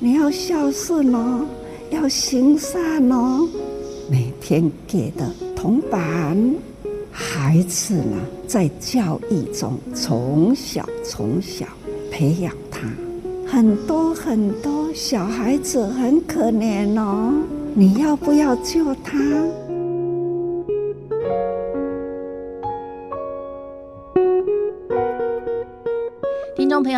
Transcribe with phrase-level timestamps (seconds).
[0.00, 1.44] 你要孝顺哦，
[1.90, 3.48] 要行善哦。
[4.08, 6.36] 每天给的铜板，
[7.10, 8.16] 孩子呢，
[8.46, 11.66] 在教育中从小从小
[12.12, 12.88] 培养他。
[13.44, 17.32] 很多很多小孩子很可怜哦，
[17.74, 19.18] 你要不要救他？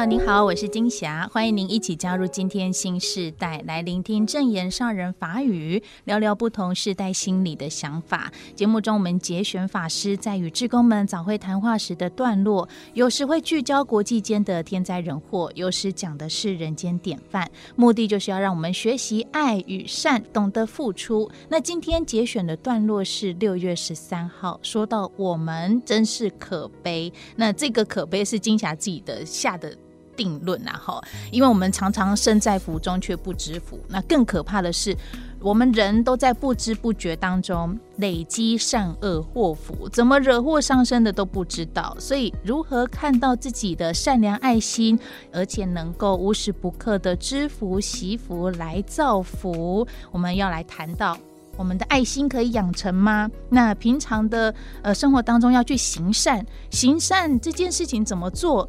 [0.01, 8.33] 友您好，我是金霞，欢迎您一起加入今天新世代来聆听证言上人法语，聊聊不同世代心里的想法。
[8.57, 21.31] 节目中我们节选法师在与志工们早会谈话时的段落，有时会聚焦国际间的天灾人祸，有时讲的是人间典范，目的就是要让我们学习爱与善，懂得付出。
[21.51, 27.13] 那今天节选的段落是六月十三号，说到我们真是可悲。
[27.37, 29.59] 那这个可悲是金霞自己的下。
[29.59, 29.77] 的
[30.17, 33.79] 定论啊，哈，因为我们常常身在福中却不知福。
[33.89, 34.97] 那更可怕的是，
[35.41, 41.97] 我们人都在不知不觉当中累积善恶祸福，怎么惹祸上身的都不知道。
[41.99, 44.99] 所以，如何看到自己的善良爱心，
[45.33, 51.17] 而且能够无时不刻的知福惜福来造福，我们要来谈到
[51.57, 53.31] 我们的爱心可以养成吗？
[53.49, 58.69] 那平常的呃生活当中要去行善，行善这件事情怎么做？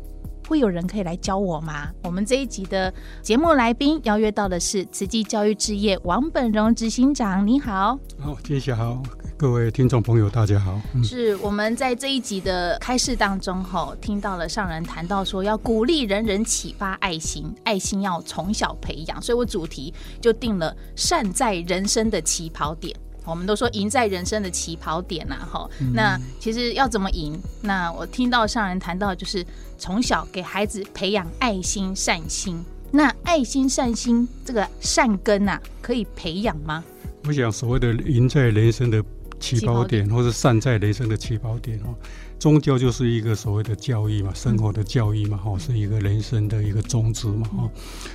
[0.52, 1.88] 会有人可以来教我吗？
[2.04, 7.98] 我们这一集的节目来宾邀约到的是慈济教育置业王本荣执行长，你好。
[8.20, 9.02] 好，金霞好，
[9.38, 10.78] 各位听众朋友大家好。
[10.94, 22.94] 嗯、是我们在这一集的开示当中，吼，听到了上人谈到说要鼓励人人启发爱心，爱心要从小培养，所以我主题就定了善在人生的起跑点。
[23.26, 25.70] 我们都说赢在人生的起跑点呐，哈。
[25.94, 27.40] 那其实要怎么赢？
[27.62, 29.46] 那我听到上人谈到，就是
[29.78, 32.64] 从小给孩子培养爱心善心。
[32.92, 36.84] 那爱心善心这个善根呐，可以培养吗？
[37.26, 39.02] 我想所谓的赢在人生的
[39.40, 41.96] 起跑点，或是善在人生的起跑点哦，
[42.40, 47.70] 宗教就是一个所谓的教育嘛，生活的教育嘛，哈，是一个人生的一个宗旨嘛，哈。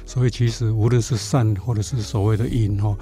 [0.05, 2.95] 所以其实无论是善，或者是所谓的赢，哈。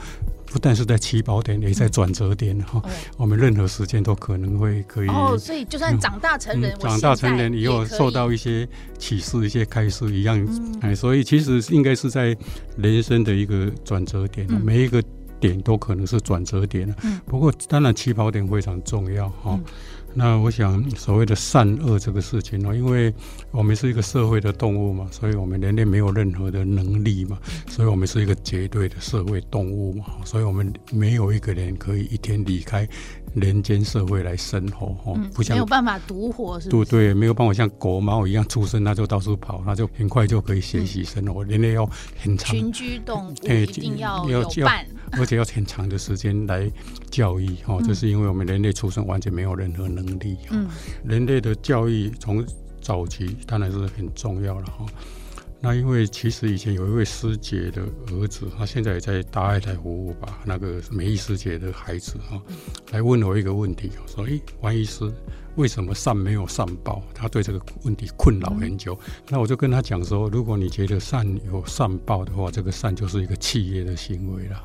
[0.46, 2.80] 不但是在起跑点，也在转折点哈。
[2.84, 5.08] 嗯、我们任何时间都可能会可以。
[5.08, 8.68] 哦，所以就算长大成人，嗯、长大成人以后受到一些
[8.98, 10.38] 启示、一些开示一样。
[10.80, 12.36] 哎、嗯，所以其实应该是在
[12.76, 15.02] 人生的一个转折点，嗯、每一个
[15.40, 16.94] 点都可能是转折点。
[17.02, 19.58] 嗯、不过当然起跑点非常重要哈。
[20.16, 23.12] 那我想，所谓的善恶这个事情呢，因为
[23.50, 27.36] 我们是一个社会的动物嘛，所以我们人类没有任何的能力嘛，
[27.68, 32.88] 所以我们是一个绝对的社会动物嘛，所以我们没有一个人可以一天离开
[33.34, 41.44] 人间社会来生活哦，不像、嗯、没有办法独活是，是，对对，没有办法像狗猫一样出生，那就到处跑，那就很快就可以学习生活。
[41.44, 41.84] 嗯、人类要
[42.22, 46.70] 很长群居动物，一定要有伴， 而且要很长的时间来
[47.10, 50.36] 教育哦，这、嗯、是因为我们人类出生完全没有任何能力。
[50.50, 50.68] 嗯，
[51.04, 52.44] 人类的教育从
[52.80, 54.86] 早期当然是很重要了哈。
[55.64, 57.82] 那因为其实以前有一位师姐的
[58.12, 60.38] 儿子，他现在也在大爱台服务吧。
[60.44, 62.38] 那个梅医师姐的孩子哈，
[62.92, 65.10] 来问我一个问题，说：“诶，王医师。”
[65.56, 67.02] 为什么善没有善报？
[67.14, 68.98] 他对这个问题困扰很久。
[69.06, 74.60] 嗯、那我就跟他讲说，如果你觉得善有善报的话，这个善就是一个企业的行为了。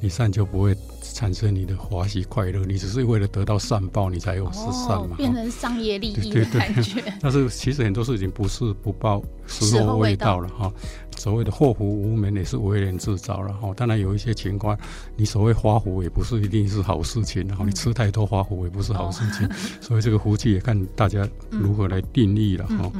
[0.00, 5.16] 你善就不会产生你的欢喜快乐，你只是为了得到善报，你才有是善嘛。
[5.16, 6.94] 变成商业利益的感觉。
[6.94, 10.72] 对对对，但是其实很多事情不是不报，时候未到了哈。
[11.20, 14.74] 所谓的祸福无门也是为人自找了哈，当然有一些情况，
[15.16, 19.46] 你所谓花福也不是一定是好事情，然后你吃太多花福也不是好事情，
[19.82, 22.90] 所以这个福气也看大家如何来定义了哈。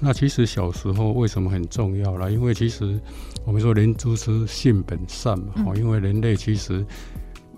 [0.00, 2.30] 那其实小时候为什么很重要了？
[2.30, 3.00] 因为其实
[3.46, 6.84] 我们说人之初性本善嘛，因为人类其实。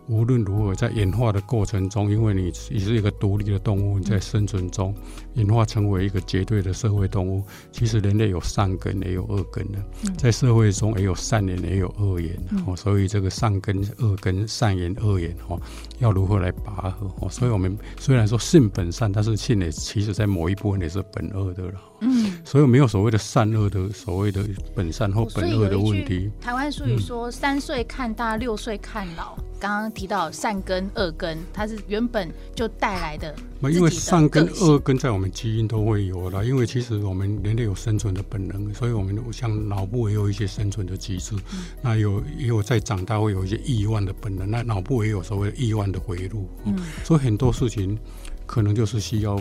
[0.06, 4.94] 无论如何，在演化的过程中，因为你你是一个独立的动物，你在生存中
[5.34, 7.42] 演化成为一个绝对的社会动物。
[7.72, 9.78] 其实人类有善根也有恶根的，
[10.18, 12.36] 在社会中也有善言也有恶言。
[12.66, 15.60] 哦，所以这个善根、恶根、善言、恶言，哦，
[15.98, 17.10] 要如何来拔河？
[17.20, 21.80] 哦，所以我们虽然说性本善，但是性也其实在某一部分也是本恶的了。
[22.00, 26.30] 嗯，所以没有所谓的善恶的所谓的本善或本恶的问题。
[26.40, 29.34] 台湾俗语说：“三岁看大，六岁看老。”
[29.68, 33.34] 刚刚提到善根、恶根，它是原本就带来的。
[33.62, 36.44] 因为善根、恶根在我们基因都会有了。
[36.44, 41.34] 因为其实我们人类有生存的本能，所以我们像脑部也有一些生存的机制。
[41.54, 46.46] 嗯、那有也有在长大会有一些意外的本能，那脑部也有所谓的亿万的回路。
[46.64, 47.98] 嗯，所以很多事情
[48.44, 49.40] 可能就是需要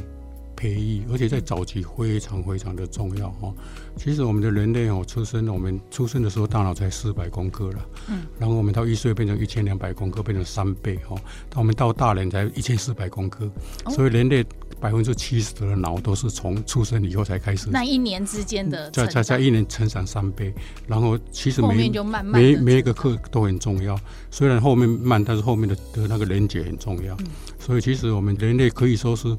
[0.55, 3.53] 培育，而且在早期非常非常的重要哈。
[3.95, 11.15] 其实我们的人类哦，出生我们出生的时候大脑才四百公克了，嗯，然后我们到一岁变成一千两百公克，变成三倍哈。
[11.49, 13.49] 到我们到大人才一千四百公克，
[13.89, 14.45] 所以人类。
[14.81, 20.53] 百分之七十的脑都是从出生以后才开始，那一年之间的在在在一年成长三倍，
[20.87, 23.97] 然后其实每慢慢每每一个课都很重要，
[24.29, 27.27] 虽然后面慢，但是后面的的那个连接很重要，嗯、
[27.59, 29.33] 所以其实我们人类可以说是。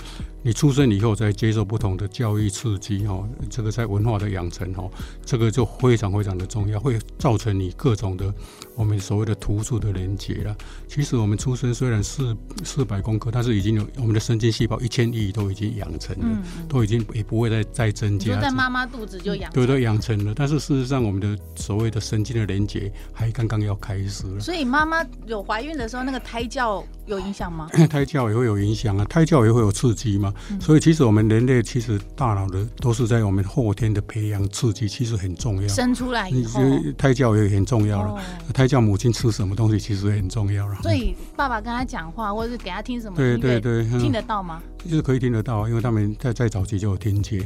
[0.44, 4.87] 你出生以后再接受不同的教育刺激，哈，这个在文化的养成，哈，
[5.25, 8.32] 这个就非常非常的重要，会造成你各种的
[8.76, 10.55] 我们所谓的突触的连接了。
[10.87, 18.35] 其实我们出生虽然是四百公克，但是已经有我们的神经细胞一千亿都已经养成了，都已经也不会再再增加。
[18.35, 20.35] 就在妈妈肚子就养，对，都养成了。
[20.37, 24.41] 但是事实上，我们的所谓的神经的连接还刚刚要开始了。
[24.41, 27.67] 所以妈妈有怀孕的时候，那个胎教有影响吗？
[27.88, 30.58] 胎教也会有影响啊，胎教也会有刺激吗？
[30.60, 35.69] 所以其实我们人类其实大脑的都是在我们后天的培养刺激，其实很重要。
[35.69, 36.60] 生出来以后，
[36.98, 38.20] 胎教也很重要了。
[38.52, 40.76] 胎教母亲吃什么东西其实也很重要了。
[40.82, 44.60] 所以爸爸跟他讲话，或者是给他听什么，对对对，听得到吗？
[44.88, 47.42] 就是可以听得到，因为他们在在早期就有听觉，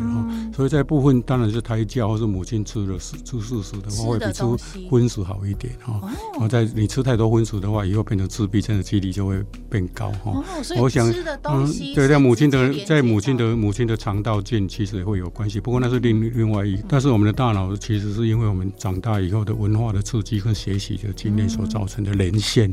[0.54, 4.42] 所以在部分当然是胎教或是母亲吃了吃素食的话，会比吃
[4.88, 6.00] 荤食好一点哈。
[6.32, 10.42] 然后在你吃太多荤食的话，以后变成自闭症的几率就会变高哈。
[10.76, 16.82] 我想吃的东西，对，在母亲的在母亲的母亲的肠道菌其实也会有关系，不过那是另另外一。
[16.88, 22.72] 但是我们的大脑其实是因为我们长大以后的文化的刺激跟学习的经验所造成的连线。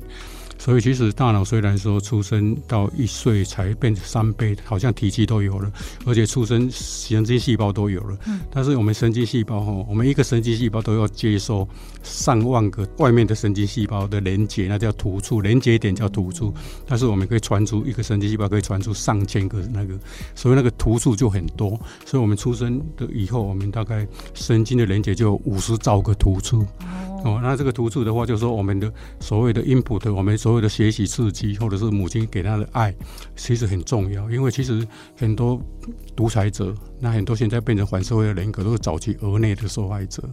[0.57, 5.72] 所以其实大脑虽然说出生到一岁才变成三倍，好像体积都有了，
[6.06, 8.18] 而且出生神经细胞都有了，
[8.52, 11.68] 但是我们神经细胞哈，我们一个神经细胞都要接受
[12.04, 16.54] 上万个外面的神经细胞的连接，那叫突触，连接点叫突触。
[16.88, 19.98] 但是我们可以传出一个神经细胞可以传出上千个那个，
[20.34, 21.69] 所以那个突触就很多。
[22.06, 26.66] 所以我们出生的以后，我们大概神经的连接就有五十兆个突触。
[26.81, 32.94] 哦，哦那这个突触的话，就是说我们的所谓的 input，我们所谓的学习刺激，或者是母亲给他的爱，
[33.36, 34.30] 其实很重要。
[34.30, 34.88] 因为其实
[35.18, 35.60] 很多
[36.16, 40.24] 独裁者，那很多现在变成反社会的人格，都是早期额内的受害者，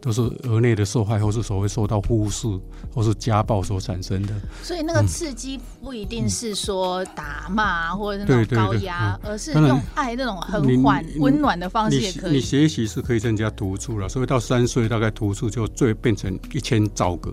[0.00, 2.46] 都是额内的受害，或是所谓受到忽视，
[2.94, 4.34] 或是家暴所产生的。
[4.62, 12.32] 所以那个刺激不一定是说打骂或者是那种高压，而是用爱那种很缓温暖的方式也可以。
[12.32, 16.28] 你学习是可以增加突触了，所以到三岁大概突触就最变成。
[16.52, 17.32] 一千兆个。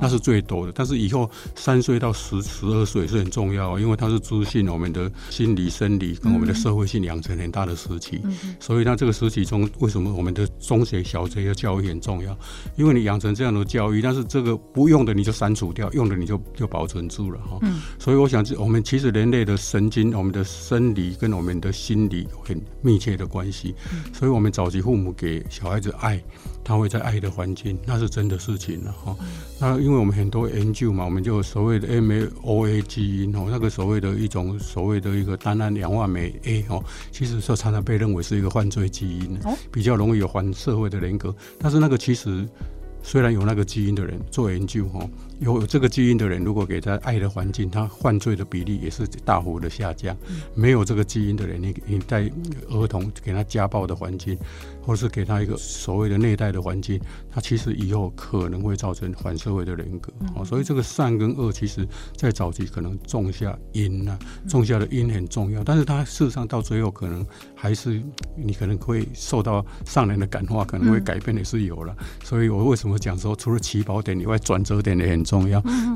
[0.00, 8.20] 那是最多的，但是以后三岁到十十二岁是很重要，因为它是资讯我们的心理、生理跟我们的社会性养成很大的时期。
[8.58, 12.36] 所以它这个时期中，为什么我们的中学、小学的教育很重要？
[12.76, 17.58] 因为你养成这样的教育，但是这个不用的你就删除掉，用的你就就保存住了哈。
[17.98, 23.74] 所以我想，我们其实人类的神经、我们的生理跟我们的心理很密切的关系。
[24.12, 26.22] 所以我们早期父母给小孩子爱，
[26.64, 29.16] 他会在爱的环境，那是真的事情了哈。
[29.60, 39.38] 那因为我们很多研究嘛，我们就所谓的 MAOA 基因哦，那个所谓的一种所谓的一个单胺氧化酶 A 哦，其实是常常被认为是一个犯罪基因，
[39.70, 41.34] 比较容易有反社会的人格。
[41.58, 42.48] 但是那个其实
[43.02, 45.06] 虽然有那个基因的人做研究哈。
[45.40, 50.14] 有这个基因的人，如果给他爱的环境，他犯罪的比例也是大幅的下降。
[50.54, 52.30] 没有这个基因的人，你你在
[52.68, 54.38] 儿童给他家暴的环境，
[54.82, 57.00] 或是给他一个所谓的内在的环境，
[57.30, 60.12] 他其实以后可能会造成反社会的人格。
[60.36, 65.64] 哦，所以这个善跟恶，其实在早期可能种下因呐，种下的因很重要。
[65.64, 67.98] 但是他事实上到最后，可能还是
[68.36, 71.96] 你可能会受到上人的感化，可能会改变也是有了。
[72.22, 75.24] 所以我为什么讲说，除了起跑点以外，转折点也很。
[75.29, 75.29] 重要，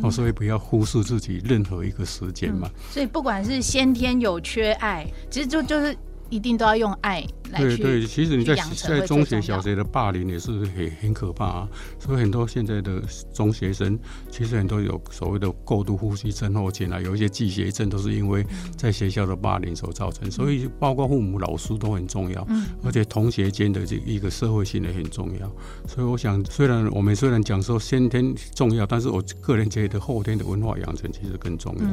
[0.02, 2.68] 哦，所以不要忽视自己任何一个时间嘛。
[2.90, 5.96] 所以不管是先天有缺爱，其实就就是。
[6.30, 7.76] 一定都要用爱来去。
[7.76, 11.68] 对对，其实你在在中学、小学的霸凌也是很很可怕啊。
[11.98, 13.02] 所以很多现在的
[13.32, 13.98] 中学生，
[14.30, 18.44] 其实很多有所谓的过度呼吸症候群啊，有一些拒学症，都是因为
[18.76, 20.28] 在学校的霸凌所造成。
[20.30, 22.46] 所以包括父母、老师都很重要，
[22.82, 25.50] 而且同学间的这一个社会性也很重要。
[25.86, 31.84] 所以我想，虽然我们虽然讲说先天重要，但是我个人觉得后天的文化养成其实更重要。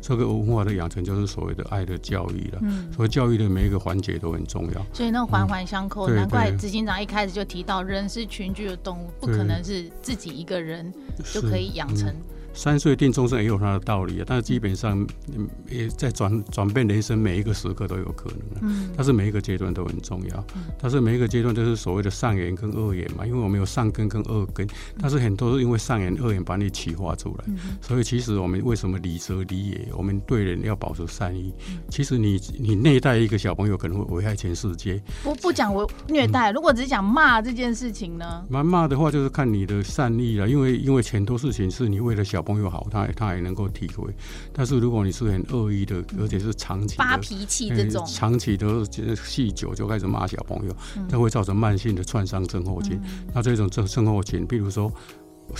[0.00, 2.60] 这个文化的养成就是所谓的爱的教育了。
[2.94, 3.78] 所以教育的每一个。
[3.88, 6.06] 环节都很重要，所以那环环相扣。
[6.10, 10.92] 难怪执行长一开始就提到，人是群居的动物，不可能是自己一个人
[11.32, 12.14] 就可以养成
[12.52, 15.06] 三岁定终身也有它的道理啊，但是基本上
[15.68, 18.60] 也在转转变人生每一个时刻都有可能啊。
[18.62, 18.90] 嗯。
[18.96, 20.44] 但是每一个阶段都很重要。
[20.56, 20.64] 嗯。
[20.80, 24.66] 但是每一个阶段都是所谓的善缘跟恶缘嘛，因为我们有善根跟恶根，
[25.00, 27.44] 但是很多是因为善缘恶缘把你启发出来。
[27.46, 27.56] 嗯。
[27.80, 29.88] 所以其实我们为什么礼则礼也？
[29.96, 31.54] 我们对人要保持善意。
[31.70, 31.78] 嗯。
[31.88, 35.00] 其实你你虐待一个小朋友可能会危害全世界。
[35.22, 38.44] 不不讲我虐待，如果只是讲骂这件事情呢？
[38.48, 44.12] 骂骂的话就是看你的善意了，因为因为很多事情是你为了小朋友好，他也他也能够体会。
[44.52, 48.66] 但是如果你是很恶意的，而且是长期发脾气这种，长期的
[49.16, 50.76] 酗酒就开始骂小朋友，
[51.08, 53.00] 这会造成慢性的创伤症候群。
[53.34, 54.92] 那这种症症候群，比如说。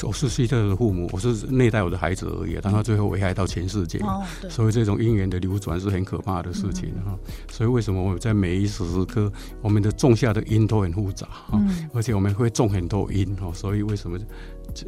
[0.02, 3.98] 我是希特的父母，我是虐待我的孩子而已，但他最后危害到全世界。
[4.00, 7.18] 哦，所以这种因缘的流转是很可怕的事情哈。
[7.24, 9.32] 嗯、所以为什么我们在每一时时刻，
[9.62, 13.50] 我们的种下的因都很复杂哈，嗯、而且我们会种很多因哈。
[13.54, 14.18] 所以为什么？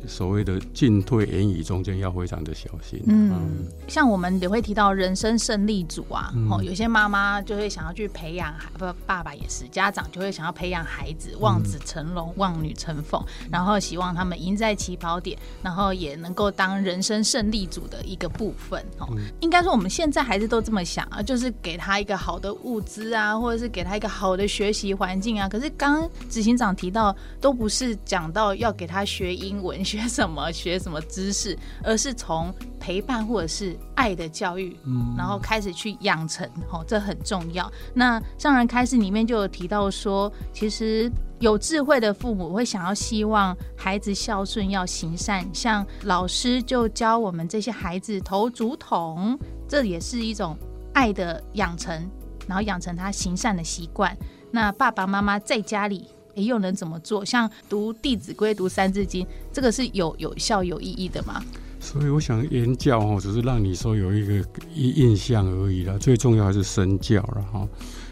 [0.06, 3.02] 所谓的进退言语中间要非常的小心。
[3.06, 13.20] 嗯，嗯，像我们也会提到人生胜利组啊，哦、嗯，有些妈妈就会想要去培养，不，爸爸也是，家长就会想要培养孩子望子成龙、望女成凤，
[13.50, 18.80] 然后希望他们赢在起跑点，然后也能够当人生胜利组的一个部分。
[18.98, 25.48] 哦，嗯、应该说我们现在孩子都这么想啊，就是给他一个好的物资啊，或者是给他一个好的学习环境啊。
[25.48, 29.69] 可是刚刚执行长提到，都不是讲到要给他学英文。
[29.84, 37.70] 学什么学什么知识，而是从陪伴或者是爱的教育，嗯，然后开始去养成，哦，这很重要。
[37.94, 45.48] 那上人开始里面就有提到说，其实有智慧的父母会想要希望孩子孝顺，要行善。
[45.54, 50.56] 像老师就教我们这些孩子投竹筒，这也是一种
[50.92, 52.08] 爱的养成，
[52.46, 54.16] 然后养成他行善的习惯。
[54.50, 56.08] 那爸爸妈妈在家里。
[56.34, 57.24] 诶，又能怎么做？
[57.24, 61.42] 像读《弟子规》、读《三字经》，这个是有有效、有意义的吗？
[61.80, 65.96] 所以我想言教哦，只是让你说有一个印象而已啦。
[65.98, 67.66] 最重要还是身教了哈。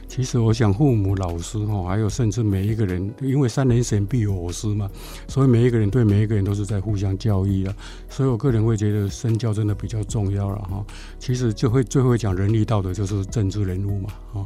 [0.09, 4.91] 其实我想，父母、老师哈，还有甚至每一个人，因为三人行必有我师嘛，
[5.29, 7.77] 所以每一个人对每一个人都是在互相教育了。
[8.09, 10.85] 所以我个人会觉得身教真的比较重要了哈。
[11.19, 14.45] 其实就会最后会讲仁义道德，就是政治人物嘛哈。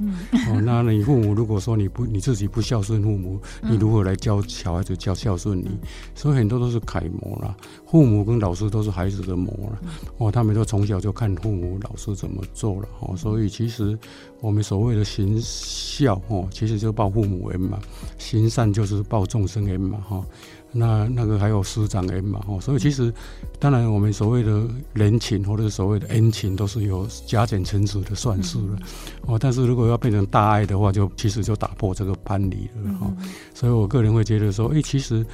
[0.49, 5.71] 哦，那你父母如果说你不你自己不孝顺父母，你如何来教小孩子教孝顺你？
[6.15, 7.57] 所以很多都是楷模啦。
[7.93, 9.79] 父母跟老师都是孩子的模了
[10.17, 13.99] 哦，他们都从小就看父母、老师怎么做了哦，所以其实
[14.41, 17.77] 我们所谓的行孝哦，其实就报父母恩嘛；
[18.17, 20.25] 行善就是报众生恩嘛哈。
[20.73, 22.61] 那那个还有师长恩嘛哦。
[22.61, 23.13] 所以其实
[23.59, 28.79] 当然我们所谓的人情或者所谓的恩情，都是有加减乘除的算式了
[29.27, 29.39] 哦。
[29.39, 33.13] 但是如果要变成大爱的话，就其实就打破这个藩篱了哈。
[33.55, 35.25] 所以我个人会觉得说，哎，其实。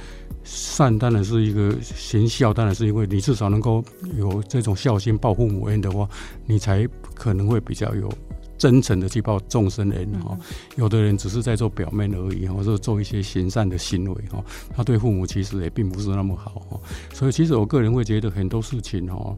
[0.45, 3.83] 善当然是一个行孝，当然是因为你至少能够
[4.15, 6.09] 有这种孝心报父母恩的话，
[6.45, 8.09] 你才可能会比较有
[8.59, 10.37] 真诚的去报众生恩哈。
[10.75, 14.43] 有的人只是在做表面而已，或者做一些行善的行为哈，
[14.75, 16.79] 他对父母其实也并不是那么好哈。
[17.13, 19.35] 所以其实我个人会觉得很多事情哈。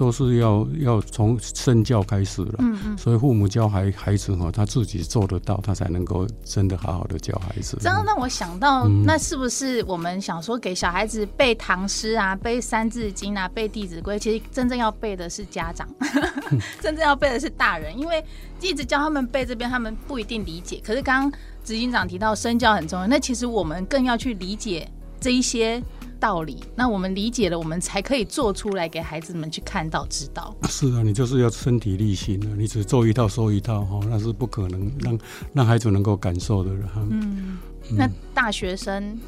[0.00, 7.76] 都是要要从身教开始了，嗯嗯，所以父母教孩孩子哈，他自己做得到，他才能够真的好好的教孩子。
[7.82, 14.18] 这样让我想到，嗯、那是不是我们想说给小孩子背唐诗啊，背三字经啊，背弟子规？
[14.18, 18.24] 其实真正要背的是家长，嗯、 真正要背的是大人，因为
[18.62, 20.80] 一直教他们背这边，他们不一定理解。
[20.82, 24.88] 可是刚刚执行长提到身教很重要，那其实我们更要去理解
[25.20, 25.82] 这一些。
[26.20, 30.54] 道理，那我们理解了，我们才可以做出来给孩子们去看到、知道。
[30.68, 35.18] 是啊，你就是要身体力行啊，你只做一套说一套哈，那是不可能让
[35.54, 36.70] 让孩子能够感受的。
[36.96, 37.58] 嗯。
[37.92, 39.18] 那大学生，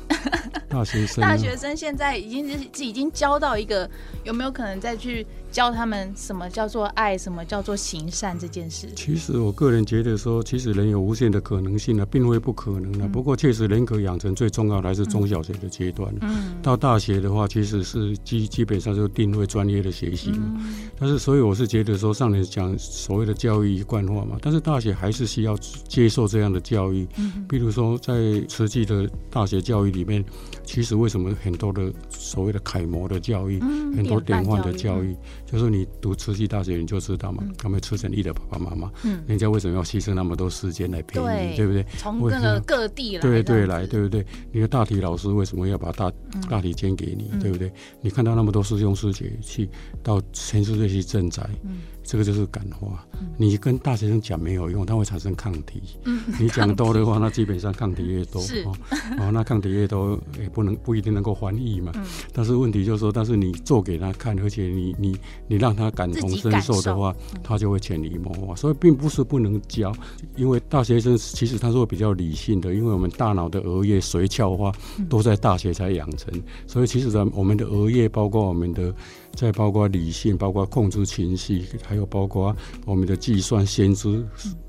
[0.68, 3.90] 大学生， 大学生现在已经是已经教到一个，
[4.22, 8.88] 有没有可能再去教他们什么叫做爱，什么叫做行善这件事？
[8.96, 13.06] 其实我个人觉得说，其实人有无限的可能性啊，并非不可能的。
[13.06, 16.12] 不过确实人格养成最重要的还是中小学的阶段。
[16.22, 20.58] 嗯，到大学的话，其实是基基本上就定位专业的学习嘛。
[20.98, 25.54] 但是所以我是觉得说，上面讲所谓的教育一贯化嘛，但是大学还是需要
[25.86, 27.06] 接受这样的教育。
[27.18, 28.14] 嗯，比如说在
[28.48, 30.24] 实际的大学教育里面，
[30.64, 35.16] 其实为什么很多的所谓的楷模的教育，嗯、很多典范的教育，嗯、
[35.52, 41.84] 就是你读慈济大学你就知道嘛，嗯、他们出生意的爸爸妈妈，嗯、人家为什么要牺牲那么多时间来陪你，对，对不对？
[41.98, 44.24] 从各个各地来，对对来，对不对？
[44.50, 47.70] 你的大体老师为什么要把大、嗯、大体捐给你，对不对？
[48.00, 49.68] 你看到那么多师兄师姐去
[50.02, 51.46] 到全世界去赈灾。
[51.62, 53.04] 嗯这个就是感化。
[53.20, 55.82] 嗯、你跟大学生讲没有用，它会产生抗体。
[56.04, 58.74] 嗯、你讲多的话，那基本上抗体越多是哦，
[59.18, 61.92] 哦，那抗体越多也不能不一定能够翻译嘛。
[61.94, 65.16] 嗯、但是问题就是说，但是你做给他看，而且你你
[65.46, 68.54] 你让他感同身受的话，他就会潜移默化。
[68.56, 69.92] 所以并不是不能教，
[70.36, 74.72] 因为大学生其实他是会比较理性的，因为我们大脑的额叶髓鞘化
[75.08, 78.92] 都在大学才养成，嗯、所以其实呢，我们的额叶包括我们的。
[79.34, 84.24] 再包括理性，包括控制情绪，还有包括我们的计算、先知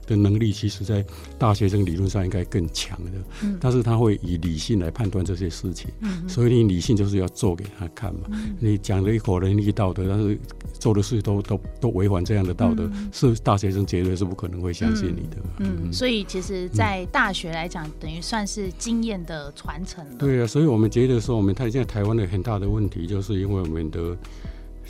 [0.05, 1.03] 的能力，其实在
[1.37, 3.11] 大学生理论上应该更强的。
[3.43, 5.89] 嗯，但是他会以理性来判断这些事情。
[6.01, 8.21] 嗯，所以你理性就是要做给他看嘛。
[8.31, 10.37] 嗯，你讲了一口仁义道德，但是
[10.79, 15.37] 做的事都都都违反这样的道德，嗯，是大学生绝对是不可能会相信你的。
[15.59, 20.05] 嗯，嗯，所以其实，在大学来讲，等于算是经验的传承。
[20.17, 24.17] 对啊，所以我们觉得说，我们台现在台湾的很大的问题，就是因为我们的。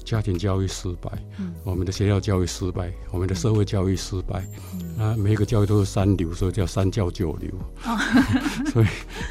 [0.03, 7.49] 家庭教育失败，嗯、我们的学校教育失败，我们的社会教育失败，嗯、啊，每一个教育都是三流，所以叫三教九流。
[7.85, 7.97] 哦、
[8.71, 8.85] 所以，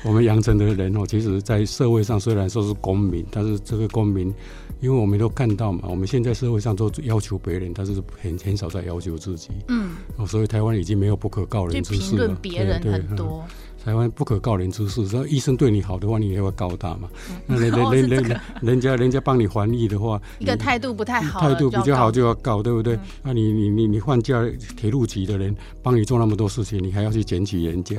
[0.05, 4.33] 我们养成的人哦，其实，在社会上虽然说是公民，但是这个公民，
[4.81, 9.51] 因为我们都看到嘛，我们现在社会上都要求别人，但是很很少在要求自己。
[9.69, 12.09] 嗯，哦，所以台湾已经没有不可告人之事了。
[12.09, 13.45] 评论别人很多。
[13.85, 17.09] 台湾不可告人之事，说医生对你好的话，你也会告他嘛？
[17.47, 22.99] 那人 人人人人家人家帮你翻译的话，一个态度不太好，态度比较好就要告，对不对？
[23.23, 24.41] 那你你你你换嫁
[24.77, 27.97] 铁路局的人帮你做那么多事情，你还要去检举人家？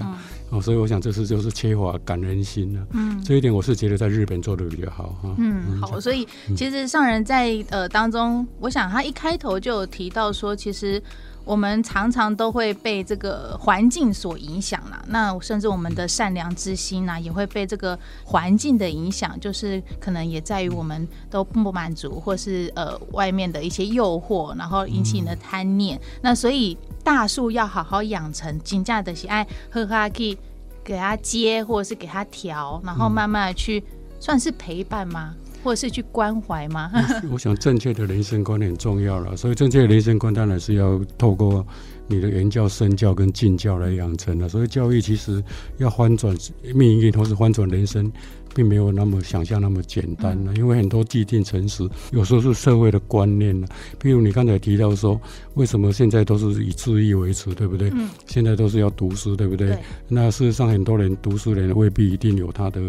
[0.52, 2.88] 哦，所以我想这是就是缺乏感恩心了。
[2.92, 5.36] 嗯，这一点我是觉得在日本做的比较好哈。
[5.38, 6.25] 嗯，好，所以
[6.56, 11.02] 其实上人在呃当中，我想他一开头就有提到说，其实。
[11.46, 26.00] 我们常常都会被这个环境所影响了，那甚至我们的善良之心呢，也会被这个环境的影响，就是可能也在于我们都不满足，或是呃外面的一些诱惑，然后引起你的贪念。
[26.22, 30.38] 那所以大树要好好养成，金价的喜爱呵呵可以
[30.84, 33.84] 给它接，或者是给它调，然后慢慢的去
[34.20, 35.36] 算是陪伴吗？
[35.63, 36.91] 或者是去关怀吗？
[37.32, 41.65] 我想正确的人生观很重要了，所以正确的人生观当然是要透过
[42.08, 44.50] 你的言教、身教跟敬教来养成的。
[44.50, 45.43] 所以教育其实
[45.77, 46.36] 要翻转
[46.75, 48.12] 命运，同时翻转人生。
[48.55, 53.67] 并没有那么想象那么简单了，因为很多既定常识，有时候是社会的观念了。
[54.00, 55.20] 譬如你刚才提到说，
[55.55, 57.89] 为什么现在都是以自义为主，对不对？
[57.93, 58.07] 嗯。
[58.27, 59.69] 现在都是要读书，对不对？
[59.69, 59.79] 对。
[60.07, 62.79] 那事实上，很多人读书人未必一定有他的，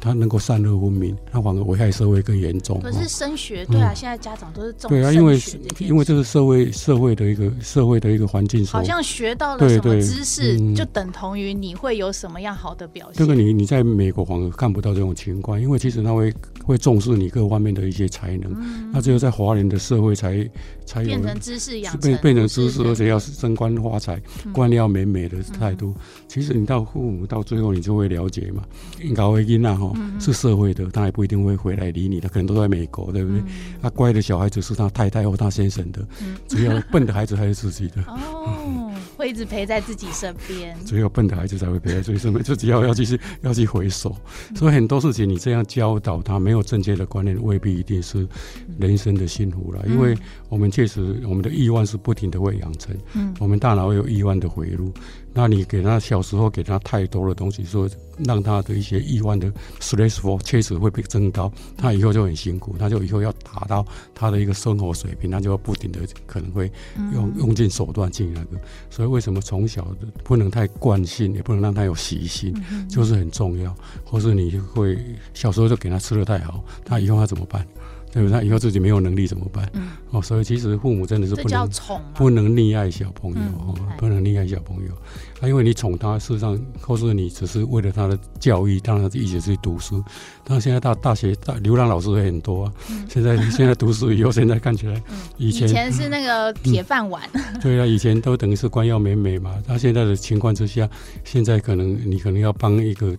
[0.00, 2.80] 他能够善恶分明，他反而危害社会更严重。
[2.80, 4.88] 可是升学，对啊，现在家长都是重。
[4.88, 5.38] 对啊，因为
[5.80, 8.64] 因为这是社会社会的一个社会的一个环境。
[8.64, 13.16] 好像学到了什么知识，就等同于你会有什么样好的表现。
[13.16, 15.08] 这个你你在美国反而看不到这种。
[15.18, 20.48] 情况，因为其实他会会重视你各方面的一些才能，嗯、那只有在华人的社会才
[20.88, 24.20] 才有变成知识养成，变变成知识，而且要升官发财，
[24.52, 25.94] 官僚美美的态度。
[25.98, 28.62] 嗯、其实你到父母到最后，你就会了解嘛。
[29.14, 33.40] 搞为因啊哈，是社会的，他也不一定会回来理你的，可能都在美国，对不对？
[33.82, 38.02] 他、嗯啊、乖的小孩子是他太太或他先生的，嗯、只要笨的孩子还是自己的。
[38.06, 38.77] 哦。
[39.28, 44.16] 会一直陪在自己身边，只有笨的孩子才会陪在自己身边，就只要要继续要去回首。
[44.56, 48.26] 所以很多事情你这样教导他，没有正确的观念，未必一定是
[48.78, 49.84] 人生的幸福了。
[49.86, 50.16] 因为
[50.48, 54.92] 我们确实，我们的欲望是不停的会养成，嗯，我们大脑有欲望的回路。
[55.38, 57.88] 那你给他小时候给他太多的东西，说
[58.24, 59.48] 让他的一些意外的
[59.78, 66.68] stressful 确实会被增高，他以后就很辛苦，他就以后要达到他的一个生活水平，他就要不停的可能会
[67.14, 68.60] 用用尽手段进那个。
[68.90, 69.86] 所以为什么从小
[70.24, 72.52] 不能太惯性，也不能让他有习性，
[72.88, 73.72] 就是很重要。
[74.04, 74.98] 或是你会
[75.34, 77.64] 小时候就给他吃的太好，他以后他怎么办？
[78.12, 78.32] 对不对？
[78.32, 79.68] 他以后自己没有能力怎么办？
[79.74, 81.70] 嗯、哦，所以其实父母真的是不能
[82.14, 84.92] 不能溺爱小朋友，嗯、不能溺爱小朋友。
[85.40, 90.02] 啊，因为你宠他，事实上或是你只是为了他的教育，让他一起去读书。
[90.44, 92.72] 但现在大大学大流浪老师也很多啊。
[92.90, 95.00] 嗯、现在现在读书以后，现在看起来
[95.36, 97.22] 以前以前是那个铁饭碗。
[97.34, 99.54] 嗯、 对啊，以前都等于是官要美美嘛。
[99.66, 100.88] 他现在的情况之下，
[101.24, 103.16] 现在可能你可能要帮一个。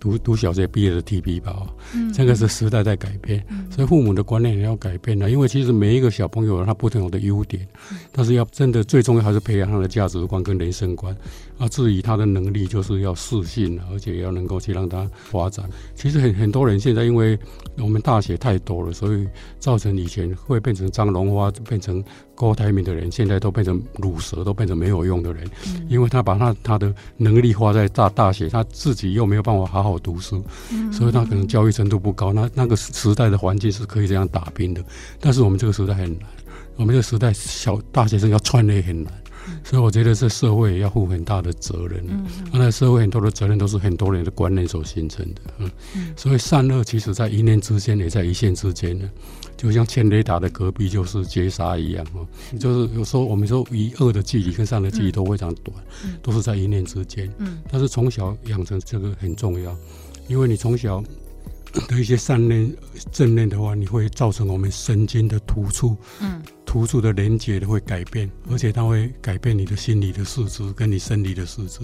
[0.00, 5.30] 读读小学毕业的 TB 吧，嗯，这个是时代在改变，嗯、所以父母的观念也要改变了。
[5.30, 7.77] 因为其实每一个小朋友他不同的优点，嗯、
[8.12, 11.16] 但是要真的最重要还是培养他的价值观跟人生观。
[11.58, 15.68] 啊，至于他的能力，就是要适性，而且要能够去让他发展。
[15.96, 17.36] 其实很很多人现在因为
[17.78, 19.26] 我们大学太多了，所以
[19.58, 22.02] 造成以前会变成张荣花，变成
[22.36, 25.44] 郭台铭的人，现在都变成鲁蛇，都变成没有用的人。
[25.66, 32.32] 嗯、因为他把他他的能力花在大大学，他自己又没有办法好好读书，嗯、所以他可能教育程度不高。
[32.32, 34.84] 那那个时代的环境是可以这样打拼的，
[35.18, 36.28] 但是我们这个时代很难。
[36.78, 39.12] 我们这个时代小大学生要创业很难。
[39.64, 42.04] 所以我觉得这社会也要负很大的责任。
[42.06, 45.40] 嗯，那社会很多的责任都是很多人的观念所形成的。
[45.58, 45.70] 嗯，
[46.16, 49.08] 所以善恶其实在一念之间，也在一线之间呢。
[49.56, 52.26] 就像千雷达的隔壁就是劫杀一样哦。
[52.60, 55.74] 就是有时候我们说与恶的距离跟善的距离都非常短，
[56.22, 57.32] 都是在一念之间。
[57.38, 59.74] 嗯，但是从小养成这个很重要，
[60.28, 61.02] 因为你从小。
[61.72, 62.74] 的一些善念、
[63.12, 71.80] 正念的话，你会造成我们神经的突触，嗯，突触的连接的会改变，而且它会改变你的心理的四肢跟你生理的四肢。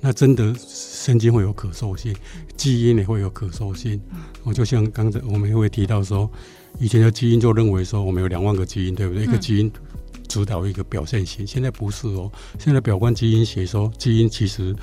[0.00, 2.14] 那真的神经会有可塑性，
[2.56, 4.00] 基因也会有可塑性。
[4.42, 6.30] 我就像刚才我们会提到说，
[6.78, 9.24] 以前的基因就认为说我们有两万个基因，对不对？
[9.24, 9.70] 一个基因
[10.28, 12.30] 主导一个表现型，现在不是哦。
[12.58, 14.74] 现在表观基因学说，基因其实。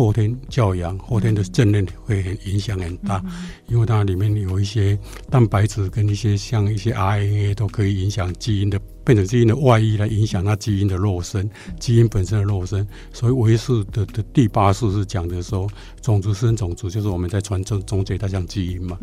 [0.00, 3.22] 后天教养，后天的正念会很影响很大，
[3.68, 8.80] 因为它里面有一些蛋白质跟一些像一些 RNA 都可以影响基因的。
[9.04, 12.86] 变成基因的外衣来影响它基因的肉身，基因本身的肉身。
[13.12, 15.68] 所以维氏的的第八式是讲的说，
[16.02, 18.98] 种族生种族，就是我们在传承种子，它像基因嘛。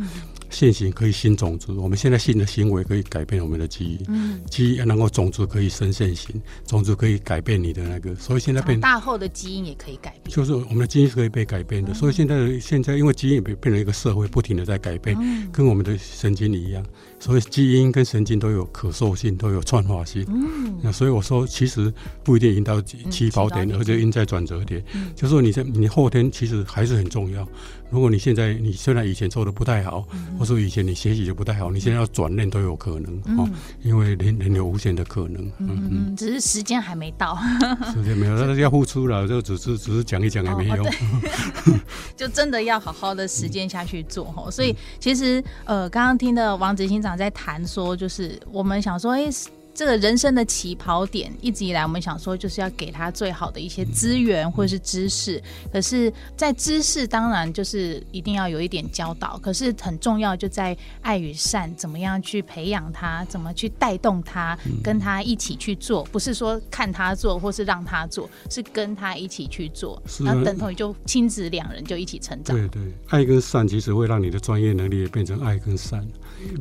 [0.50, 4.00] 现行可以新种族，我们现在新的行为可以改变我们的基因。
[4.08, 8.16] 嗯，基因然后种族可以生现行，种族可以改变你的那个。
[8.16, 11.94] 所以现在变大后的基因也可以改变，就是我们的基因是可以被改变的。
[11.94, 15.18] 所以现在现在因为基因也变变成一个社会，不停的在改变，
[15.52, 16.86] 跟我们的神经一样。
[17.20, 20.26] 所以基因跟神经都有可塑性，都有串化性。
[20.30, 21.92] 嗯，那所以我说，其实
[22.24, 24.84] 不一定赢到起跑点，而且赢在转折点。
[24.94, 27.48] 嗯，就是说你在你后天其实还是很重要。
[27.90, 30.02] 如果你现在你虽然以前做的不太好，
[30.38, 33.50] 或者说以前你学习的不太好，你现在要转念都有可能哦，
[33.82, 35.42] 因为人人有无限的可能。
[35.60, 37.38] 嗯嗯，只是时间还没到。
[37.94, 40.86] 时间没有，但是要付出了，就只是只是讲一讲也没用。
[42.16, 44.50] 就真的要好好的时间下去做哈。
[44.52, 49.30] 所以其实呃，刚刚听的王执行长在谈说，就是我们想说，哎。
[49.78, 55.40] 这个人生的起跑点，一直以来我们想说就是要给他最好的一些资源或者是知识。
[55.72, 72.58] 可是，在知识当然就是一定要有一点教导，可是很重要就在爱与善，怎么样去培养他，怎么去带动他，跟他一起去做，不是说看他做或是让他做，是跟他一起去做，然后等同于就亲子两人就一起成长。
[72.58, 76.04] 对对，爱跟善其实会让你的专业能力也变成爱跟善。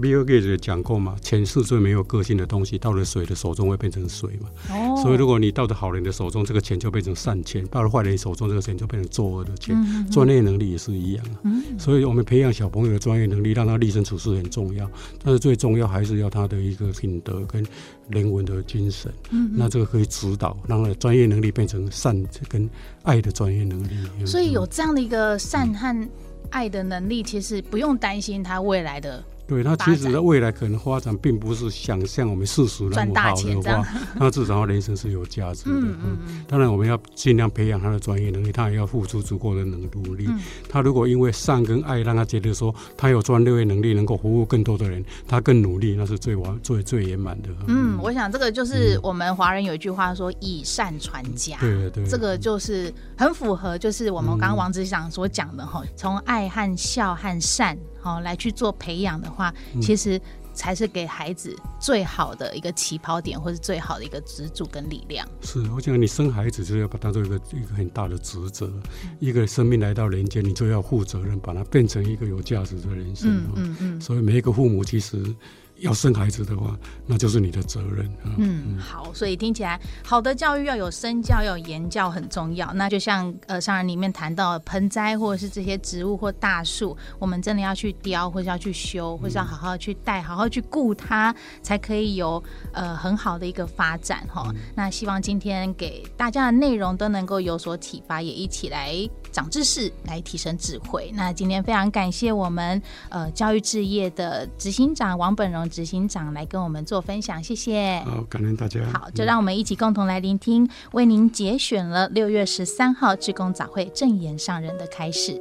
[0.00, 4.48] 比尔盖茨也讲过嘛，钱是最没有个性的东西，到了谁的手中会变成谁嘛。
[4.70, 4.96] 哦。
[5.02, 9.76] 所以如果你到了好人的手中，这个钱就变成善钱；到了坏人手中，这个钱就变成作恶的钱。
[10.10, 11.40] 专、嗯、业能力也是一样啊。
[11.44, 11.62] 嗯。
[11.78, 14.90] 所以我们培养小朋友的专业能力，让他立身处世很重要。
[15.22, 17.64] 但是最重要还是要他的一个品德跟
[18.08, 19.12] 人文的精神。
[19.30, 19.50] 嗯。
[19.54, 22.16] 那这个可以指导，让他的专业能力变成善
[22.48, 22.68] 跟
[23.02, 24.26] 爱的专业能力。
[24.26, 26.08] 所以有这样的一个善和
[26.50, 29.24] 爱的能力，其实不用担心他未来的。
[29.46, 35.70] 对，他其实的未来可能发展并不是想象我们世俗那么好的话，那至少他人生是有价值的。
[35.70, 36.44] 嗯嗯，嗯。
[36.48, 40.26] 当然，我们要尽量培养他的专业能力，他也要付出足够的努力。
[40.28, 40.40] 嗯。
[40.68, 47.48] 他如果因为善跟爱，让他觉得说他有专业能力，能够服务更多的人，他更努力，那是最完最最圆满的。
[47.68, 51.56] 嗯，我想这个就是我们华人有一句话说“以善传家”。
[51.60, 52.06] 对对，对。
[52.06, 57.78] 这个就是很符合，就是我们刚刚王执行长所讲的哈，从爱和孝和善。
[58.06, 60.20] 好，来去做培养的话，其实
[60.54, 65.26] 才是给孩子最好的一个起跑点，或是最好的一个支柱跟力量。
[65.42, 68.70] 是，我想你生孩子就是要把它当做一个一个很大的职责，
[69.18, 73.28] 一个生命来到人间，你就要负责任，把它变成一个有价值的人生。
[73.28, 74.00] 嗯嗯嗯。
[74.00, 75.34] 所以每一个父母其实。
[75.78, 78.10] 要生孩子的话，那就是你的责任。
[78.38, 82.72] 嗯，好，所以听起来好的教育要有身教，要有言教很重要。
[82.74, 94.50] 那就像呃上人里面谈到盆栽或者是这些植物或大树，我们真的要去雕，或者要去修，或是要好好去带，好好去顾它，才可以有呃很好的一个发展哈。
[94.74, 98.94] 那希望今天给大家的内容都能够有所启发，也一起来
[99.36, 101.12] 长知识，来提升智慧。
[101.14, 108.00] 那今天非常感谢我们呃教育置业的执行长王本荣执行长来跟我们做分享，谢谢。
[108.06, 108.80] 好，感恩大家。
[108.94, 115.38] 好，就让我们一起共同来聆听，为您节选了六月十三号志工早会正言上人的开始。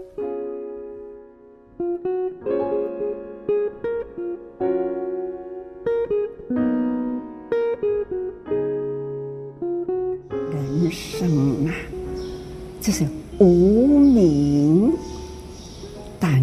[10.52, 11.74] 人生啊，
[12.82, 13.08] 就是。
[13.38, 13.75] 无明，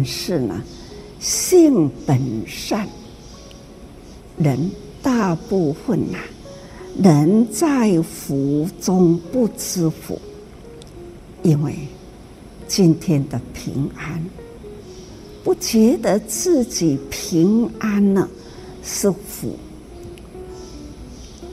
[0.03, 0.61] 是呢，
[1.19, 2.87] 性本善。
[4.37, 4.69] 人
[5.01, 6.23] 大部分呐、啊，
[7.01, 10.19] 人在福中不知福，
[11.43, 11.75] 因为
[12.67, 14.23] 今天的平安，
[15.43, 18.27] 不觉得自己平安了
[18.83, 19.55] 是福，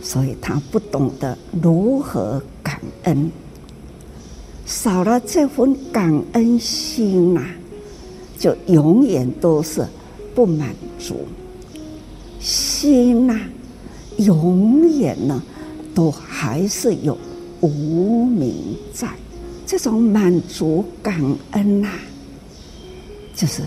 [0.02, 3.30] 所以他不懂得如何感恩，
[4.64, 7.54] 少了这份感恩心呐、啊，
[8.40, 9.86] 就永远都是
[10.34, 11.26] 不满足，
[12.40, 13.38] 心呐、
[14.16, 15.42] 永远呢
[15.94, 17.16] 都还是有
[17.60, 19.06] 无明在。
[19.66, 21.90] 这种满足感恩呐、
[23.36, 23.62] 就是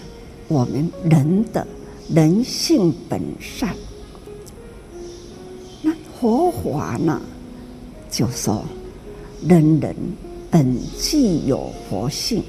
[0.47, 1.65] 我们人的
[2.11, 3.75] 人性本善。
[5.83, 7.21] 那佛法呢，
[8.09, 8.65] 就说
[9.47, 9.95] 人人
[10.49, 12.43] 本具有佛性，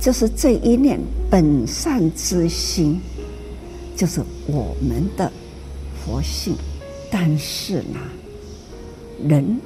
[0.00, 0.98] 就是这一念
[1.30, 3.00] 本善之心，
[3.94, 5.30] 就是我们的
[6.02, 6.54] 佛性。
[7.10, 7.98] 但是呢，
[9.28, 9.60] 人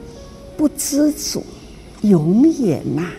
[0.56, 1.44] 不知足。
[2.02, 3.10] 永远呐、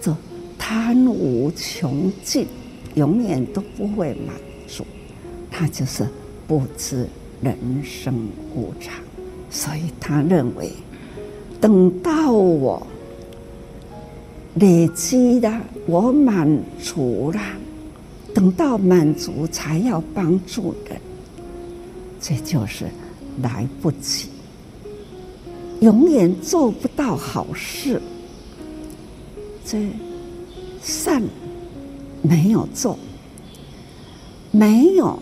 [0.00, 0.16] 这
[0.58, 2.46] 贪无穷尽，
[2.94, 4.34] 永远都不会满
[4.66, 4.82] 足。
[5.50, 6.06] 他就是
[6.46, 7.06] 不知
[7.42, 8.14] 人生
[8.54, 8.94] 无常，
[9.50, 10.72] 所以他认为，
[11.60, 12.86] 等到我
[14.58, 15.52] 累积的
[15.86, 17.40] 我满足了，
[18.34, 21.00] 等到满足才要帮助人，
[22.20, 22.86] 这就是
[23.42, 24.28] 来不及。
[25.80, 28.02] 永远做不到好事，
[29.64, 29.86] 这
[30.82, 31.22] 善
[32.20, 32.98] 没有做，
[34.50, 35.16] 没有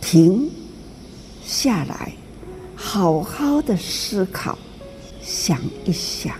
[0.00, 0.50] 停
[1.44, 2.12] 下来，
[2.74, 4.58] 好好的思考，
[5.22, 6.34] 想一想，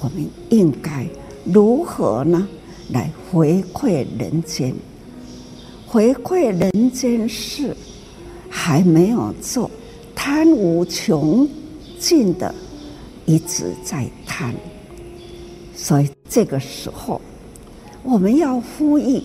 [0.00, 1.06] 我们应该
[1.52, 2.46] 如何呢？
[2.90, 4.72] 来回馈人间，
[5.88, 7.76] 回馈人间事
[8.48, 9.68] 还没有做，
[10.14, 11.48] 贪无穷
[11.98, 12.54] 尽的
[13.24, 14.54] 一直在贪，
[15.74, 17.20] 所以这个时候
[18.04, 19.20] 我们要呼吁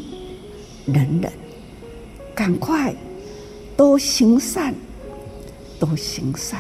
[0.88, 1.32] 人人
[2.34, 2.96] 赶快
[3.78, 4.74] 多行善，
[5.80, 6.60] 多行善，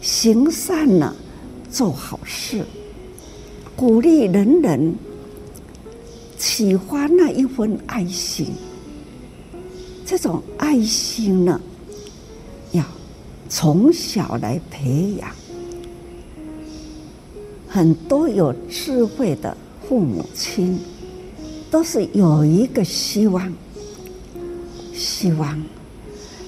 [0.00, 1.12] 行善呢，
[1.68, 2.64] 做好事，
[3.78, 4.92] 鼓励人人
[6.36, 8.48] 启发那一份爱心。
[10.04, 11.60] 这种爱心呢，
[12.72, 12.82] 要。
[13.48, 15.30] 从小来培养，
[17.68, 19.56] 很多有智慧的
[19.88, 20.76] 父母亲，
[21.70, 23.50] 都是有一个希望，
[24.92, 25.62] 希望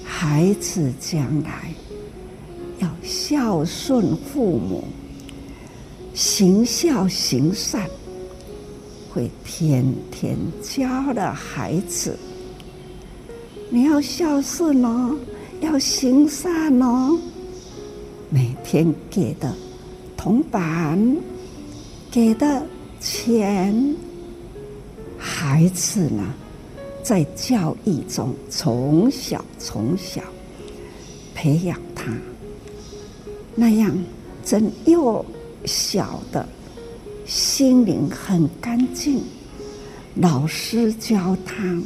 [0.04, 1.72] 孩子将来
[2.80, 4.84] 要孝顺父母，
[6.20, 7.88] 行孝行善，
[9.08, 12.14] 会天天教的孩子，
[13.70, 15.16] 你要孝顺哦。
[15.62, 17.18] 要行善哦，
[18.28, 19.54] 每天给的
[20.14, 21.16] 铜板，
[22.10, 22.66] 给的
[23.00, 23.96] 钱，
[25.16, 26.34] 孩子呢，
[27.02, 30.20] 在教育中从小从小
[31.34, 32.12] 培养他，
[33.54, 33.96] 那样
[34.44, 35.24] 真又
[35.64, 36.46] 小的
[37.26, 39.22] 心灵很干净，
[40.16, 41.80] 老师教他。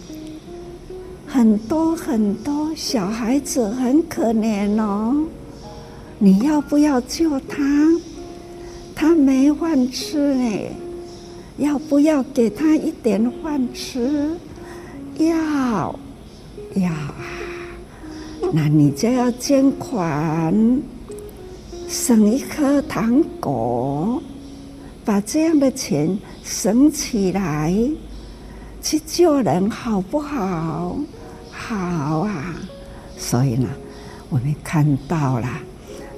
[1.27, 5.27] 很多很多小孩子很可怜哦，
[6.19, 7.63] 你要不要救他？
[8.95, 10.71] 他没饭吃呢，
[11.59, 14.31] 要不要给他一点饭吃？
[15.19, 15.99] 要，
[16.77, 17.15] 要啊！
[18.53, 20.55] 那你就要捐款，
[21.94, 24.20] 省一颗糖果，
[25.04, 27.72] 把这样的钱省起来，
[28.83, 30.96] 去救人，好不好？
[31.52, 32.52] 好啊，
[33.16, 33.68] 所以呢，
[34.28, 35.48] 我们看到了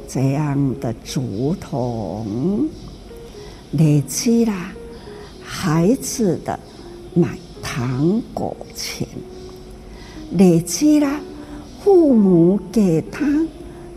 [0.08, 2.66] 这样的竹筒，
[3.72, 4.54] 累积了
[5.44, 6.58] 孩子的
[7.12, 9.06] 买糖果钱，
[10.38, 11.20] 累积了
[11.84, 13.26] 父母给他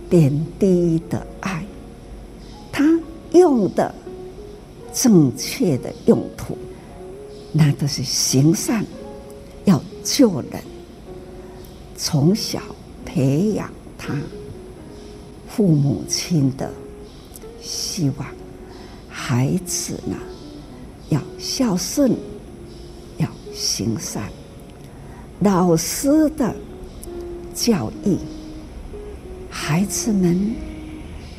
[0.09, 1.25] 点滴的，
[3.39, 3.93] 用的
[4.93, 6.57] 正确的用途，
[7.51, 8.85] 那都是行善，
[9.65, 10.61] 要救人。
[11.95, 12.61] 从小
[13.05, 14.15] 培养他
[15.47, 16.71] 父母亲的
[17.61, 18.27] 希望，
[19.09, 20.15] 孩子呢
[21.09, 22.15] 要孝顺，
[23.17, 24.31] 要行善。
[25.39, 26.55] 老师的
[27.53, 28.17] 教育，
[29.49, 30.55] 孩子们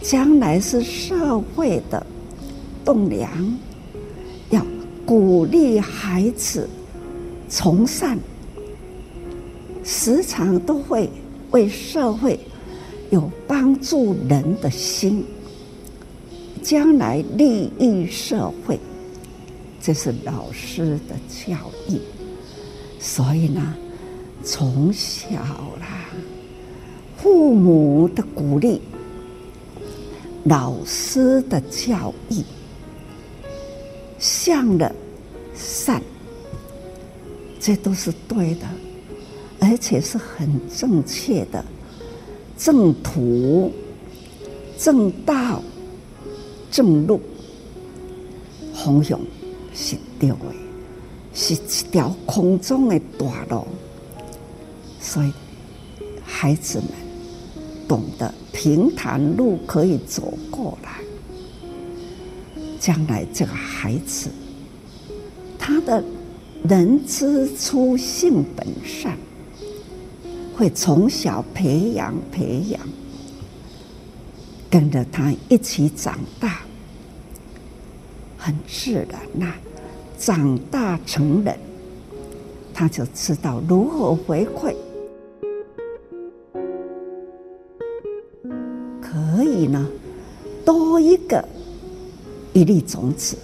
[0.02, 2.04] 将来是社会的
[2.84, 3.30] 栋梁，
[4.50, 4.64] 要
[5.04, 6.68] 鼓励孩子
[7.48, 8.18] 从善。
[9.82, 11.08] 时常都会
[11.50, 12.38] 为社会
[13.10, 15.24] 有帮助人的心，
[16.62, 18.78] 将来利益社会，
[19.80, 21.56] 这是老师的教
[21.88, 21.98] 育。
[22.98, 23.74] 所以呢，
[24.44, 25.40] 从小
[25.80, 26.06] 啦，
[27.16, 28.80] 父母的鼓励，
[30.44, 32.42] 老师的教育，
[34.18, 34.90] 向了
[35.54, 36.02] 善，
[37.60, 38.66] 这都是对的，
[39.60, 41.64] 而且是很正确的
[42.56, 43.70] 正途、
[44.78, 45.62] 正道、
[46.70, 47.20] 正路。
[48.72, 49.20] 方向
[49.74, 50.36] 是对的，
[51.34, 53.66] 是一条空中的大路，
[54.98, 55.30] 所以
[56.24, 56.88] 孩子们
[57.90, 61.00] 懂得平坦路可以走过来，
[62.78, 64.30] 将来这个孩子
[65.58, 66.00] 他的
[66.62, 69.18] 人之初性本善，
[70.56, 72.80] 会从小培养培养，
[74.70, 76.60] 跟着他一起长大。
[78.38, 79.56] 很自然呐、啊，
[80.16, 81.58] 长大成人，
[82.72, 84.76] 他就知道如何回馈，
[89.60, 89.86] 可以呢，
[90.64, 91.44] 多一个
[92.54, 93.36] 一粒种子，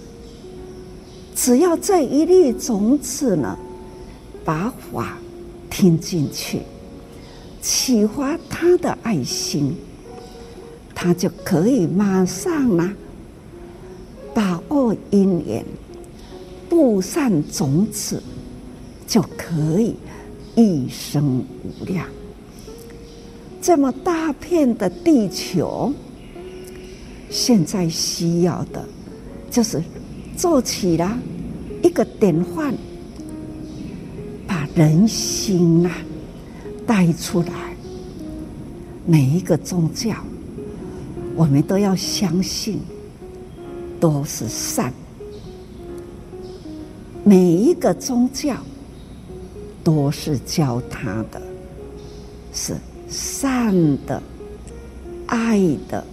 [1.35, 3.55] 只要这一粒种子呢，
[4.43, 5.19] 把法
[5.69, 6.61] 听进去，
[7.61, 9.75] 启发他的爱心，
[10.95, 12.91] 他就可以马上呢。
[14.33, 15.63] 把握因缘，
[16.67, 18.21] 布善种子，
[19.07, 19.95] 就可以
[20.55, 22.07] 一生无量。
[23.59, 25.91] 这么大片的地球，
[27.37, 28.83] 现在需要的，
[29.51, 29.79] 就是
[30.35, 31.15] 做起了
[31.83, 32.73] 一个典范，
[34.47, 35.91] 把人心呐
[36.87, 37.53] 带出来。
[39.05, 40.15] 每一个宗教，
[41.35, 42.79] 我们都要相信。
[43.99, 44.93] 都是善，
[47.23, 48.55] 每一个宗教
[49.83, 51.41] 都是教他的，
[52.53, 52.75] 是
[53.09, 53.73] 善
[54.05, 54.21] 的、
[55.25, 56.05] 爱的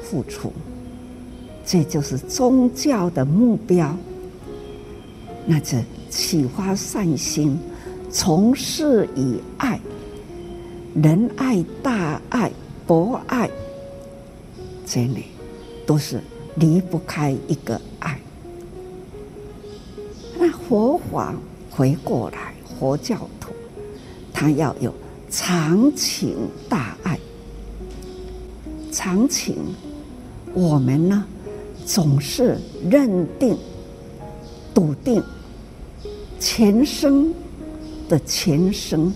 [0.00, 0.52] 付出，
[1.68, 3.94] 这就是宗教的目标。
[5.44, 5.76] 那就
[6.08, 7.58] 启发善心，
[8.10, 9.78] 从事以爱，
[10.94, 12.50] 仁爱、大爱、
[12.86, 13.50] 博爱，
[14.86, 15.24] 这里
[15.86, 16.18] 都是。
[16.56, 18.18] 离不开一个爱，
[20.36, 21.32] 那佛法
[21.70, 23.52] 回过来，佛教徒
[24.32, 24.92] 他要有
[25.30, 26.36] 长情
[26.68, 27.16] 大爱。
[28.90, 29.54] 长情，
[30.52, 31.24] 我们呢
[31.88, 32.58] 总是
[32.90, 33.56] 认定、
[34.74, 35.22] 笃定，
[36.38, 37.32] 前生
[38.10, 39.10] 的前生，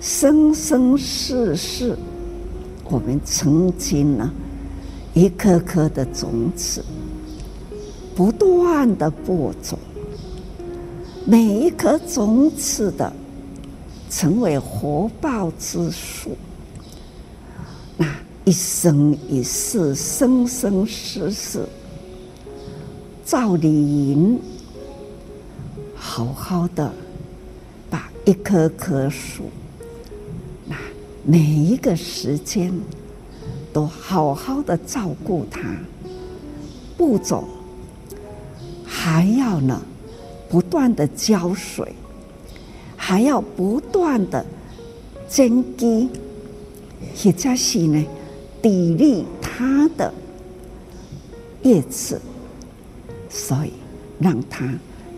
[0.00, 1.96] 生生世世，
[2.90, 4.28] 我们曾经呢。
[5.14, 6.84] 一颗颗的种子，
[8.14, 9.78] 不断的播种，
[11.24, 13.12] 每一颗种子的
[14.10, 16.36] 成为活报之树，
[17.96, 18.06] 那
[18.44, 21.64] 一生一世，生生世世，
[23.30, 24.40] 赵丽颖
[25.94, 26.90] 好好的
[27.90, 29.50] 把一棵棵树，
[30.64, 30.74] 那
[31.26, 32.72] 每一个时间。
[33.70, 35.60] 都好好的照顾它，
[36.96, 37.44] 不走，
[38.84, 39.80] 还要呢，
[40.48, 41.92] 不断的浇水，
[42.96, 44.44] 还要不断的
[45.28, 46.08] 增基，
[47.14, 48.04] 或者是呢，
[48.62, 50.12] 砥砺它的
[51.62, 52.20] 叶子，
[53.38, 53.72] 所以
[54.18, 54.68] 让它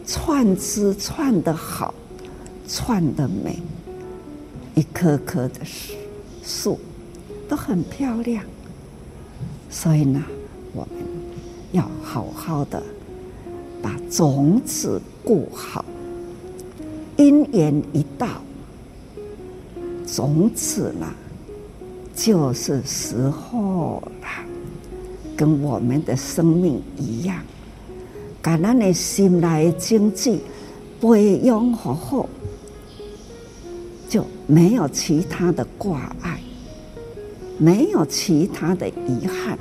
[0.06, 1.94] 串枝串得好，
[2.68, 3.58] 串得美，
[4.74, 5.60] 一棵棵的
[6.44, 6.78] 树。
[7.48, 8.44] 都很漂亮，
[9.68, 10.22] 所以呢，
[10.72, 11.04] 我们
[11.72, 12.80] 要好好的
[13.82, 15.84] 把种子顾好。
[17.16, 18.28] 因缘一到，
[20.06, 21.12] 种子呢，
[22.14, 24.28] 就是时候了，
[25.36, 27.42] 跟我们的生命一样，
[28.42, 30.40] 感恩的心内的经济
[31.00, 32.28] 培养好好，
[34.08, 36.40] 就没有其他的挂碍。
[37.58, 39.58] 没有其他的遗憾。